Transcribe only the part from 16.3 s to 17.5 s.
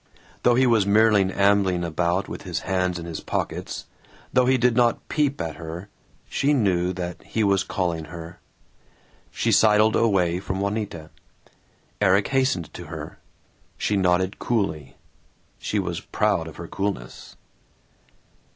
of her coolness).